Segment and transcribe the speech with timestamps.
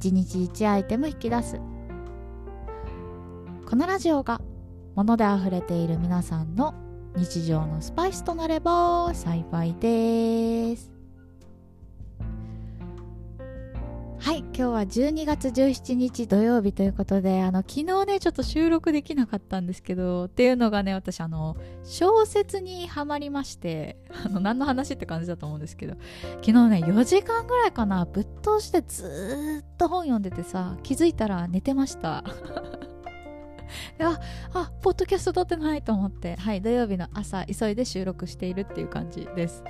[0.00, 1.60] 1日1アイテム引き出す。
[3.68, 4.40] このラジオが
[4.94, 6.74] 物であふれている皆さんの
[7.16, 10.99] 日常のスパイスとなれば幸いです。
[14.22, 25.94] はい今日は12月17日土曜日ということであの昨日ねちょっと収録できなかったんですけどっていうのがね私あの小説にはまりましてあの何の話って感じだと思うんですけど
[26.42, 32.22] 昨日ね4時間ぐらいかなぶっ通してずっと本読んでてさ気づいたら寝てました。
[34.02, 34.18] あ
[34.52, 39.62] あポッドキャスト撮ってないと思ってはい土曜日の朝急いで収録しているっていう感じです。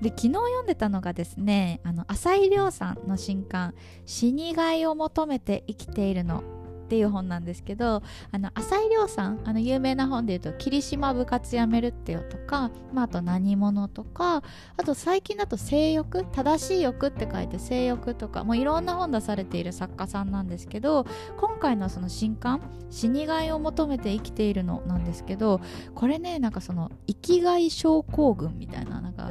[0.00, 3.74] で昨日読んでたのがですねあの浅井亮さんの新刊
[4.06, 6.42] 「死にがいを求めて生きているの」
[6.88, 14.42] っていう本なんですけどあの浅井亮さんあの有名な本で言うと「霧島部活やめるってよ」とか、まあ、あと「何者」とか
[14.78, 21.04] あと最近だと「性欲」正しい欲って書いて「性欲」とかもういろんな本出されている作家さんなんですけど
[21.36, 25.60] 今回のその新刊「死にがいを求めて生きているの」なんですけど
[25.94, 28.77] これねなんかその生きがい症候群みたいな。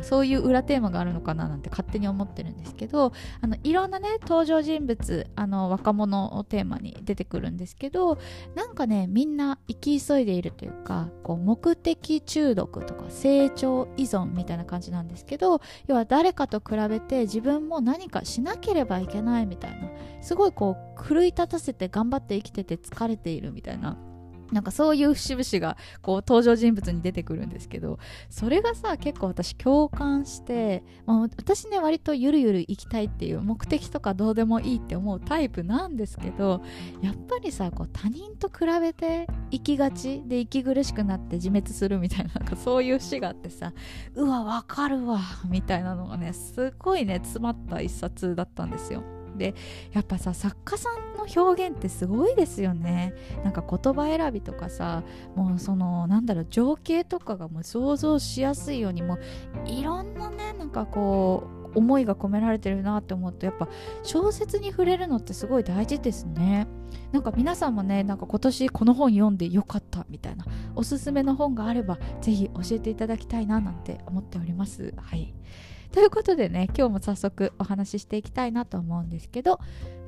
[0.04, 8.18] そういう裏テーマがあるのかななんて勝手に思ってるんですけどあのいろんなね登場人物あの若者をテーマに出てくるんですけど
[8.56, 19.90] なんかねみんな生き急いでいるというかこう目的中毒とか成長依存みたいな感じなんですけど要は誰かと比べて自分も何かしなければいけないみたいな
[20.22, 23.98] すごいこう奮い立たせて頑張って生きてて疲れているみたいな
[24.52, 28.00] なんかそういう節々がこう登場人物に出てくるんですけど
[28.30, 36.62] それがさ結構私共感して、まあ、私ね割とゆるゆる生きたいっていう目的とかどうでもいいって思うタイプなんですけど
[37.02, 43.74] やっぱりさこう他人と比べて生きがちで息苦しくなって自滅するみたいななんかそういう詩があってさ
[44.16, 45.20] うわわかるわ
[45.50, 49.17] みたいなのがねすごいね詰まった一冊だったんですよ。
[49.38, 49.56] で
[49.94, 53.14] やっぱさ作家さんの表現ってすごいですよね。
[53.44, 55.04] なんか言葉選びとかさ
[55.36, 59.18] もうそのなんだろう情景とかがもう想像しやすいようにも
[59.66, 63.70] いろんなねなんかこう思いが込められてるなって思うとやっぱ
[64.04, 66.68] 小説に触れるのってすごい大事ですね。
[67.12, 74.94] なんか皆さんもねなんか今年この本読んでよかったみたいなおすすめの本があればぜひ教えていただきたいななんて思っております。
[74.98, 75.34] はい。
[75.92, 79.60] ということでね今日も早速お話ししていきたいなと思うんですけど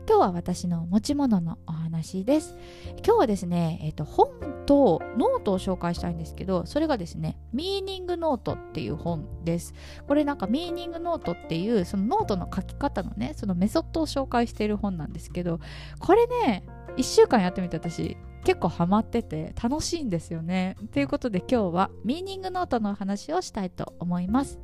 [0.09, 2.57] 今日は私の持ち物のお話です。
[3.05, 9.75] 今日はですね、えーと、本とノートを紹介したいんですけどそれがですねミーニングノートっていう本です。
[10.07, 15.59] これなんかミーニングノートっていうそのノートの書き方のねそのメソッドを紹介している本なんですけど
[15.99, 16.63] これね
[16.97, 20.75] 1週間やってみて私結構ハマってて楽しいんですよね。
[20.91, 24.59] ということで今日はミーニングノートのお話をしたいと思います。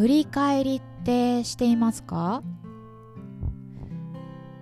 [0.00, 2.42] 振り返りってしていますか？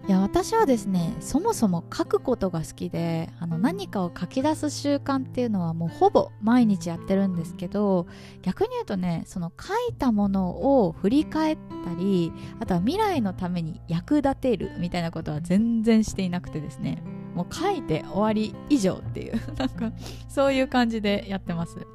[0.08, 8.08] いや私はですねそもそも書くことが好きであの何かを書き出す習慣っていうのはもうほぼ毎日やってるんですけど
[8.42, 17.00] 逆に言うとねその書いたものを振り返ったりあとは未来のために役立てるみたいなことは全然していなくてですね
[17.36, 19.92] もう書いて終わり以上っていうなんか
[20.28, 21.86] そういう感じでやってます。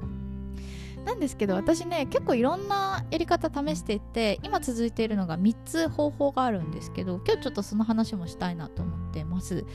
[1.06, 9.66] なんですけど私ね結構いろんなやり方試していて今続いているのが3つ方法があるんですけど今日ちょっとその話もしたいなと思ってます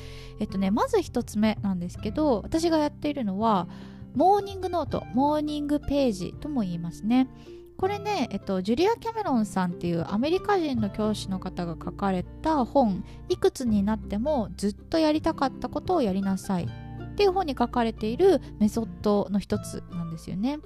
[0.41, 3.69] えっとねまず1つ目なんですけど私がやっているのは
[4.15, 7.29] モーニングノートモーニングページとも言いますね
[7.77, 20.59] これね、えっと、ジュリア・キャメロンさんっていうアメリカ人の教師の方が書かれた本「いくつになってもずっとやりたかったことをやりなさい」っていう本に書かれているメソッドの一つなんですよね。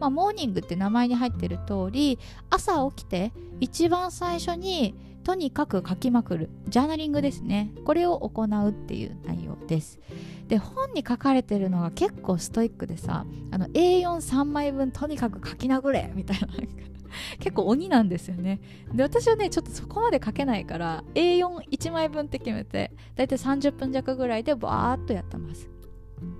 [0.00, 2.18] まあ、モーニングって名前に入ってる通り
[2.50, 4.94] 朝起きて一番最初に
[5.24, 7.72] とにかく書きまくるジャーナリングですね。
[7.86, 9.98] これを行うっていう内容です。
[10.48, 16.48] で本に書かれてるのが結構ストイックでさあの A43 枚分とにかく書き殴れみたいな
[17.40, 18.60] 結構鬼なんですよね。
[18.92, 25.73] で私はねちょっとそこまで書けないから A41 枚分って決めてだいたい30分弱ぐらいでバーっとやってます。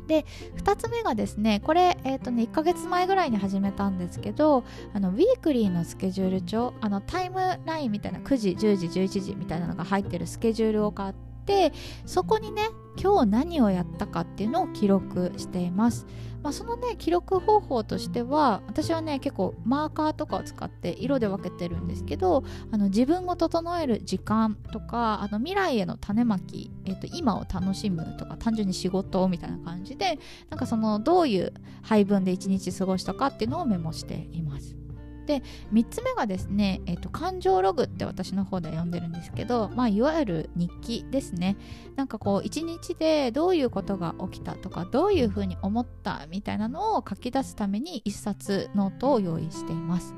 [0.07, 0.27] で
[0.57, 11.15] 2つ目がですねこれ、えーとね、1ヶ月前ぐらいに始めたんですけどあのウィークリーのスケジュール帳あのタイムラインみたいな9時10時11時みたいなのが入ってるスケジュールを買っ
[11.47, 11.73] て
[12.07, 12.63] そこにね
[12.97, 16.07] 今日何をやったかっていうのを記録しています。
[16.45, 30.19] まあ、そのね記録方法としては私はね結構マーカーとかを使って色で分けてるんですけどあの自分を整える時間とかあの未来への種まき、えー、と今を楽しむとか単純に仕事みたいな感じで
[30.51, 34.84] なんかそのどういう配分で一日過ごしたかっていうのをメモしています。
[35.25, 35.43] で
[35.73, 41.57] 3つ目がですね、えーと、感情ログって私の方で呼んでるんですけど、まあ、いわゆる日記ですね。
[41.97, 50.15] なんかこう一日でどういうことが起きたとかどういうふうに思ったみたいなのを書き出すために1冊ノートを用意しています。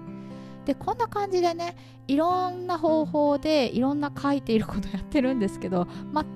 [0.67, 1.77] でこんな感じでね
[2.09, 5.87] いろんな方法でいろんな書いていることやってるんですけど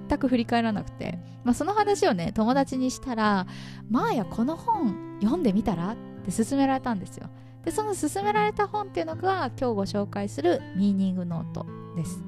[0.08, 3.46] 全く振り返らなくて、まあ、その話をね友達にしたら
[3.90, 7.28] 「まあやこの本読んでみたら?」って勧められたんですよ。
[7.64, 11.66] でその勧められた本っていうのが今日ご紹介するミーニングノート
[11.96, 12.22] です。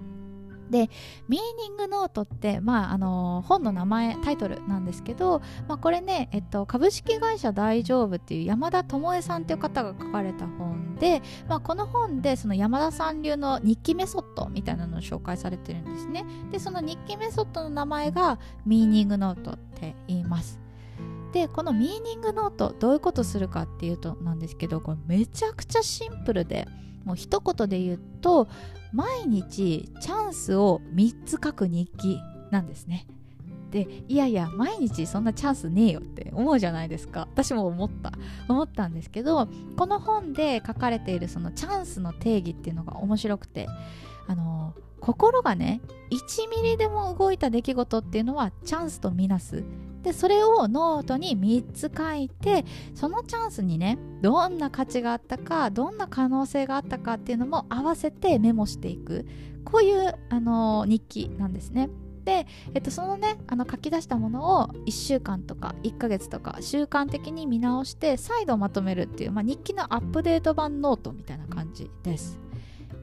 [0.73, 0.89] で
[1.29, 16.25] ミーニングノートって、まあ、あの本の名前タイトルなんですけど、まあ、これね、えっと、株式会社大丈夫っていう山田智恵さんっていう方が書かれた本で、まあ、この本でその山田さん流の日記メソッドみたいなのを紹介されてるんですね。
[16.51, 20.62] でその日記メソッドの名前がミーニングノートって言います。
[21.33, 26.69] でこのミーニングノートどういうことするかっていうとなんですけどこれめちゃくちゃシンプルで
[27.05, 28.49] もう一言で言うと
[28.93, 32.21] 毎日チャンスを3つ書く日記
[32.51, 33.07] なんですね。
[33.71, 37.27] でいやいや毎日そんなチャンスねえよって思うじゃないですか。
[37.33, 38.13] 私も思った。
[38.47, 39.49] 思ったんですけど
[39.79, 43.67] この本で書かれているそのチャンスの定義っていうのが面白くて
[44.29, 45.81] あの心がね
[46.11, 49.65] 1ミリでも動いた出来事っていうのはチャンスとみなす。
[50.03, 52.65] でそれをノートに3つ書いて
[52.95, 59.27] そのチャンスにねどんな価値があったかどんな可能性があったかっていうのも合わせてメモしていく
[59.65, 61.89] こういう、あの日記なんですね。
[62.25, 72.39] で、えっと、そのねあの書き出したものを1週間とか1ヶ月とか習慣的に見直して再度まとめるっていう、まあ、日記のアップデート版ノートみたいな感じです。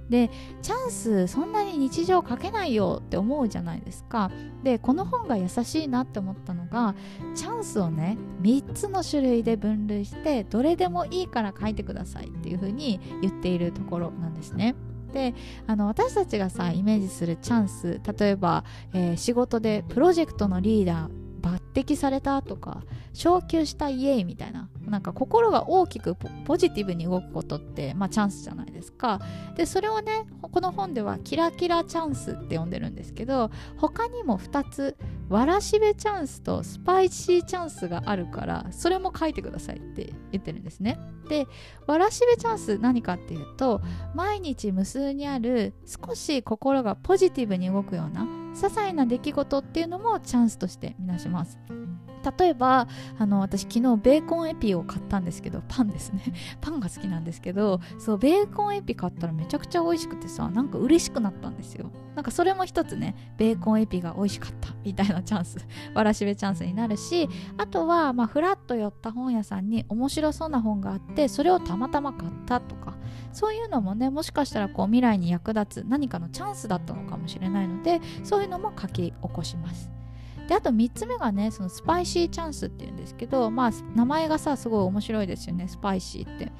[0.09, 0.29] で
[0.61, 4.31] チャンスそんなに日常書けないよって思うじゃないですか
[4.63, 6.95] でこの本が優しいなって思ったのが
[7.35, 14.75] チャンスをね3つの種類で分類してどれでもいいから書いてくださいっていう風に言っているところなんですね。
[15.13, 15.33] で
[15.65, 18.63] あの私たちがさイメージするチャンス例えば、
[18.93, 22.83] えー、仕事でプロジェクトのリーダー抜擢されたとか
[23.13, 26.15] 昇給したイエイみたいななんか心が大きく
[26.45, 29.19] ポジティブに動くことって、まあ、チャンスじゃないですか。
[29.55, 34.97] でそれをねこの本ではキラキラチャンスって呼んでるんですけど他にも2つ
[35.29, 40.99] わらしべチャンスとスパイシーチャンスがあるからそれも書いてくださいって言ってるんですね。
[41.29, 41.47] で
[41.85, 43.81] わらしべチャンス何かっていうと
[44.15, 48.23] 毎日無数にある少し心がポジティブに動くような
[48.55, 51.59] 些細な出来事っていうのもチャンスとしてみなします。
[52.37, 52.87] 例えば
[53.17, 56.21] あの私昨日ベーコンエピを買ったんですけどパンですね。
[56.61, 61.91] パンが好きなんですけどそうベーコンエピ買ったらめちゃくちゃ美味しくてさなんか嬉しくなったんですよ。
[62.15, 65.65] なんかそれも一つねベーコンエピが美味しかったみたいなチャンス
[65.95, 72.95] わらしべチャンスになるしあとはまあフラッと寄った本屋さんに面白そうな本があってそれをたまたま買ったとか
[73.31, 79.98] そういうのもねもしかしたらこう未来に役立つ何かのチャンスだったのかもしれないのでそういうのも書き起こします。
[80.49, 86.51] であと3つ目がねそのスパイシーチャンスっていうんですけどまあ名前がさすごい面白いですよねスパイシーって。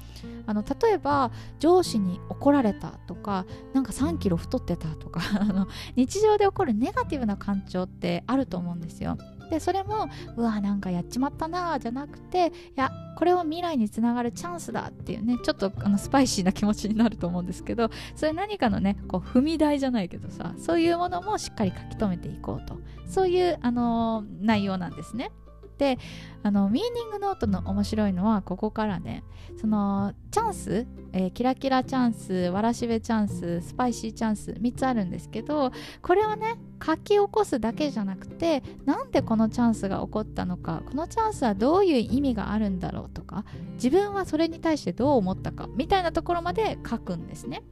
[0.46, 9.16] あの例えば上司に怒られたとかなんか3キロ太ってたとか あの日常で起こるネガティブな感情ってあると思うんですよ。
[9.50, 22.78] でそれもうわなんかやっちまったなじゃなくていやこれは未来につながるチャンスだっていうねちょっとあのスパイシーな気持ちになると思うんですけどそれ何かのねこう踏み台じゃないけどさそういうものもしっかり書き留めていこうと
[23.10, 25.32] そういう、あのー、内容なんですね。
[25.80, 25.98] で
[26.42, 29.24] あのミーニングノートの面白いのはここからね
[29.58, 35.72] そのチャンス、えー、キラキラチャンスわらしべチャンススパイシーチャンス3つあるんですけど
[36.02, 47.62] これをね書き起こすだけじゃなくてなんでこのチャンスが起こったのかこのチャンスはどういう意味があるんだろうとか自分はそれに対してどう思ったかみたいなところまで書くんですね。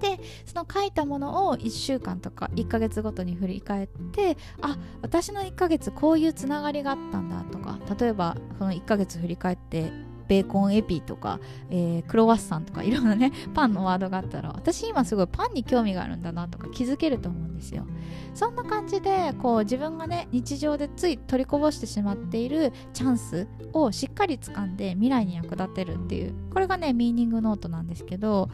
[0.00, 9.90] でその書いたものを1週間とか1ヶ月ごとに振り返ってあ私の1ヶ月こういうつながりがあったんだとか例えばこの1ヶ月振り返って
[10.28, 17.86] ベーコンエピとか、えー、クロワッサンとかいろんなねパンのワードがあったら私今すごいパンに興味があるんだなとか気づけると思うんですよ。
[18.34, 28.48] そんな感じでこう自分がね日常でつい取りこぼしてしまっているチャンスをしっかり掴んで未来に役立てるっていうこれがねミーニングノートなんですけど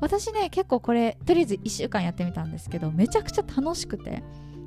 [0.00, 4.22] 私ね結構これとりあえず1週間やってみたんですけどめちゃくちゃ楽しくて。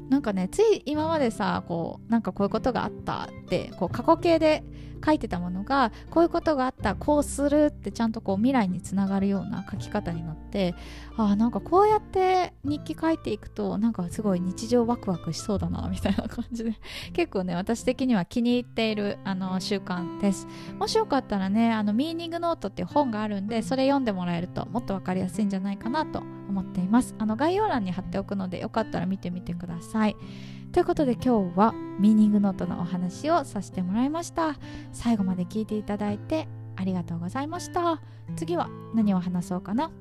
[0.09, 4.63] なんかねつい今までさこうなんかこういうことがあったってこう過去形で
[5.03, 10.75] 書いてたものがこういうことがあったこうするってちゃんとこう未来につながるような書き方になって
[11.17, 16.73] あなんかこうやって日記書いていくとなんかすごい日常ワクワクしそうだなみたいな感じで。
[17.13, 20.47] 結構ね私的には気に入っているあの習慣です。
[20.77, 27.15] もしよかったらねあのミーニングノートっていう本があるんでそれ読んでもらえるともっと分かりやすいんじゃないかなと思っています。
[27.17, 30.15] あの概要欄に貼っておくのでよかったら見てみてください。
[30.71, 34.55] ということで今日はミーニングノートのお話をさせてもらいました。
[34.93, 38.01] 最後まで聞いていただいてありがとうございました。
[38.35, 39.91] 次は何を話そうかな？